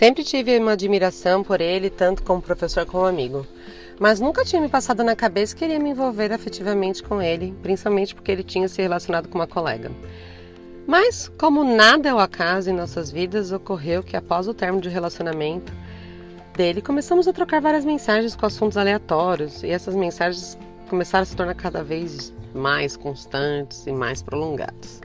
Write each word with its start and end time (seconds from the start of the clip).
Sempre 0.00 0.24
tive 0.24 0.58
uma 0.58 0.72
admiração 0.72 1.44
por 1.44 1.60
ele, 1.60 1.90
tanto 1.90 2.22
como 2.22 2.40
professor 2.40 2.86
como 2.86 3.04
amigo. 3.04 3.46
Mas 3.98 4.18
nunca 4.18 4.46
tinha 4.46 4.62
me 4.62 4.66
passado 4.66 5.04
na 5.04 5.14
cabeça 5.14 5.54
que 5.54 5.62
iria 5.62 5.78
me 5.78 5.90
envolver 5.90 6.32
afetivamente 6.32 7.02
com 7.02 7.20
ele, 7.20 7.54
principalmente 7.60 8.14
porque 8.14 8.32
ele 8.32 8.42
tinha 8.42 8.66
se 8.66 8.80
relacionado 8.80 9.28
com 9.28 9.36
uma 9.36 9.46
colega. 9.46 9.92
Mas, 10.86 11.30
como 11.38 11.62
nada 11.62 12.08
é 12.08 12.14
o 12.14 12.18
acaso 12.18 12.70
em 12.70 12.72
nossas 12.72 13.10
vidas, 13.10 13.52
ocorreu 13.52 14.02
que 14.02 14.16
após 14.16 14.48
o 14.48 14.54
término 14.54 14.80
de 14.80 14.88
relacionamento 14.88 15.70
dele, 16.56 16.80
começamos 16.80 17.28
a 17.28 17.32
trocar 17.34 17.60
várias 17.60 17.84
mensagens 17.84 18.34
com 18.34 18.46
assuntos 18.46 18.78
aleatórios, 18.78 19.62
e 19.62 19.68
essas 19.68 19.94
mensagens 19.94 20.56
começaram 20.88 21.24
a 21.24 21.26
se 21.26 21.36
tornar 21.36 21.54
cada 21.56 21.84
vez 21.84 22.32
mais 22.54 22.96
constantes 22.96 23.86
e 23.86 23.92
mais 23.92 24.22
prolongadas. 24.22 25.02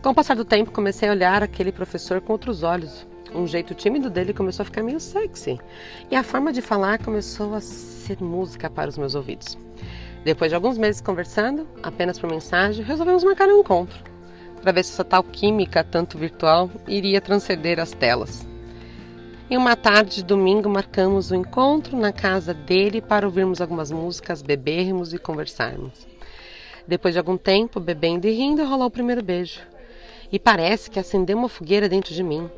Com 0.00 0.08
o 0.08 0.14
passar 0.14 0.34
do 0.34 0.46
tempo, 0.46 0.70
comecei 0.70 1.10
a 1.10 1.12
olhar 1.12 1.42
aquele 1.42 1.70
professor 1.70 2.22
com 2.22 2.32
outros 2.32 2.62
olhos, 2.62 3.06
um 3.34 3.46
jeito 3.46 3.74
tímido 3.74 4.10
dele 4.10 4.32
começou 4.32 4.62
a 4.62 4.66
ficar 4.66 4.82
meio 4.82 5.00
sexy. 5.00 5.58
E 6.10 6.16
a 6.16 6.22
forma 6.22 6.52
de 6.52 6.60
falar 6.60 6.98
começou 7.02 7.54
a 7.54 7.60
ser 7.60 8.22
música 8.22 8.68
para 8.68 8.88
os 8.88 8.98
meus 8.98 9.14
ouvidos. 9.14 9.56
Depois 10.24 10.50
de 10.50 10.54
alguns 10.54 10.76
meses 10.76 11.00
conversando, 11.00 11.66
apenas 11.82 12.18
por 12.18 12.30
mensagem, 12.30 12.84
resolvemos 12.84 13.24
marcar 13.24 13.48
um 13.48 13.60
encontro 13.60 14.10
para 14.60 14.72
ver 14.72 14.84
se 14.84 14.92
essa 14.92 15.04
tal 15.04 15.22
química, 15.22 15.82
tanto 15.82 16.18
virtual, 16.18 16.70
iria 16.86 17.20
transcender 17.20 17.80
as 17.80 17.92
telas. 17.92 18.46
Em 19.48 19.56
uma 19.56 19.74
tarde 19.74 20.16
de 20.16 20.24
domingo, 20.24 20.68
marcamos 20.68 21.30
o 21.30 21.34
um 21.34 21.40
encontro 21.40 21.96
na 21.96 22.12
casa 22.12 22.54
dele 22.54 23.00
para 23.00 23.26
ouvirmos 23.26 23.60
algumas 23.60 23.90
músicas, 23.90 24.42
bebermos 24.42 25.12
e 25.12 25.18
conversarmos. 25.18 26.06
Depois 26.86 27.14
de 27.14 27.18
algum 27.18 27.36
tempo, 27.36 27.80
bebendo 27.80 28.28
e 28.28 28.32
rindo, 28.32 28.64
rolou 28.64 28.86
o 28.86 28.90
primeiro 28.90 29.22
beijo 29.22 29.60
e 30.32 30.38
parece 30.38 30.90
que 30.90 30.98
acendeu 30.98 31.36
uma 31.36 31.48
fogueira 31.48 31.88
dentro 31.88 32.14
de 32.14 32.22
mim. 32.22 32.50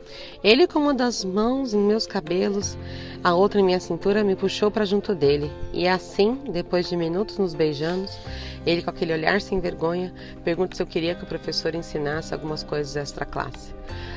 Ele, 0.43 0.67
com 0.67 0.79
uma 0.79 0.95
das 0.95 1.25
mãos 1.25 1.73
em 1.73 1.79
meus 1.79 2.07
cabelos, 2.07 2.77
a 3.23 3.35
outra 3.35 3.61
em 3.61 3.65
minha 3.65 3.81
cintura, 3.81 4.23
me 4.23 4.37
puxou 4.37 4.71
para 4.71 4.85
junto 4.85 5.15
dele. 5.15 5.51
E 5.73 5.89
assim, 5.89 6.39
depois 6.51 6.89
de 6.89 6.97
minutos 6.97 7.39
nos 7.39 7.55
beijando, 7.55 8.09
ele, 8.67 8.83
com 8.83 8.91
aquele 8.91 9.13
olhar 9.13 9.41
sem 9.41 9.59
vergonha, 9.59 10.13
pergunta 10.45 10.77
se 10.77 10.83
eu 10.83 10.87
queria 10.87 11.15
que 11.15 11.25
o 11.25 11.27
professor 11.27 11.75
ensinasse 11.75 12.33
algumas 12.33 12.63
coisas 12.63 12.95
extra 12.97 13.25
classe. 13.25 13.75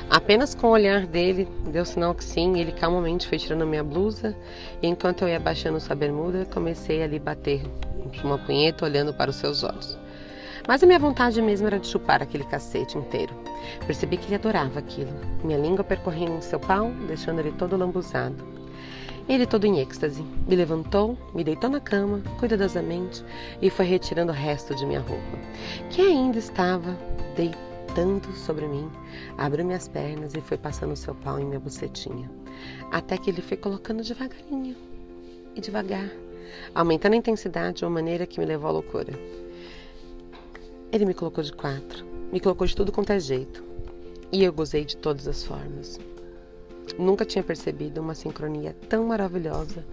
Apenas 0.08 0.54
com 0.54 0.68
o 0.68 0.70
olhar 0.70 1.04
dele, 1.04 1.48
deu 1.72 1.84
sinal 1.84 2.14
que 2.14 2.24
sim, 2.24 2.56
e 2.56 2.60
ele 2.60 2.72
calmamente 2.72 3.26
foi 3.26 3.38
tirando 3.38 3.66
minha 3.66 3.82
blusa, 3.82 4.36
e 4.80 4.86
enquanto 4.86 5.22
eu 5.22 5.28
ia 5.28 5.40
baixando 5.40 5.80
sua 5.80 5.96
bermuda, 5.96 6.46
comecei 6.46 7.02
a 7.02 7.06
lhe 7.06 7.18
bater 7.18 7.62
uma 8.22 8.38
punheta 8.38 8.84
olhando 8.84 9.12
para 9.12 9.30
os 9.30 9.36
seus 9.36 9.64
olhos. 9.64 9.98
Mas 10.66 10.82
a 10.82 10.86
minha 10.86 10.98
vontade 10.98 11.40
mesmo 11.40 11.66
era 11.66 11.78
de 11.78 11.86
chupar 11.86 12.22
aquele 12.22 12.44
cacete 12.44 12.98
inteiro. 12.98 13.34
Percebi 13.86 14.16
que 14.16 14.26
ele 14.26 14.34
adorava 14.34 14.78
aquilo. 14.78 15.12
Minha 15.44 15.58
língua 15.58 15.84
percorrendo 15.84 16.42
seu 16.42 16.58
pau, 16.58 16.90
deixando 17.06 17.40
ele 17.40 17.52
todo 17.52 17.76
lambuzado. 17.76 18.56
Ele, 19.28 19.44
todo 19.44 19.64
em 19.64 19.80
êxtase, 19.80 20.22
me 20.46 20.54
levantou, 20.54 21.18
me 21.34 21.42
deitou 21.42 21.68
na 21.68 21.80
cama, 21.80 22.22
cuidadosamente, 22.38 23.24
e 23.60 23.68
foi 23.68 23.84
retirando 23.84 24.30
o 24.30 24.34
resto 24.34 24.72
de 24.76 24.86
minha 24.86 25.00
roupa, 25.00 25.38
que 25.90 26.00
ainda 26.00 26.38
estava 26.38 26.96
deitando 27.34 28.32
sobre 28.36 28.68
mim. 28.68 28.88
Abriu 29.36 29.64
minhas 29.64 29.88
pernas 29.88 30.32
e 30.34 30.40
foi 30.40 30.56
passando 30.56 30.94
seu 30.94 31.12
pau 31.12 31.40
em 31.40 31.44
minha 31.44 31.58
bucetinha, 31.58 32.30
até 32.92 33.18
que 33.18 33.30
ele 33.30 33.42
foi 33.42 33.56
colocando 33.56 34.04
devagarinho 34.04 34.76
e 35.56 35.60
devagar, 35.60 36.08
aumentando 36.72 37.14
a 37.14 37.16
intensidade 37.16 37.78
de 37.78 37.84
uma 37.84 37.90
maneira 37.90 38.26
que 38.26 38.38
me 38.38 38.46
levou 38.46 38.68
à 38.68 38.72
loucura. 38.72 39.12
Ele 40.96 41.04
me 41.04 41.12
colocou 41.12 41.44
de 41.44 41.52
quatro, 41.52 42.06
me 42.32 42.40
colocou 42.40 42.66
de 42.66 42.74
tudo 42.74 42.90
quanto 42.90 43.12
é 43.12 43.20
jeito, 43.20 43.62
e 44.32 44.42
eu 44.42 44.50
gozei 44.50 44.82
de 44.82 44.96
todas 44.96 45.28
as 45.28 45.44
formas. 45.44 46.00
Nunca 46.98 47.22
tinha 47.22 47.44
percebido 47.44 48.00
uma 48.00 48.14
sincronia 48.14 48.74
tão 48.88 49.04
maravilhosa 49.04 49.84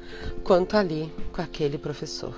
quanto 0.45 0.77
ali 0.77 1.11
com 1.33 1.41
aquele 1.41 1.77
professor. 1.77 2.33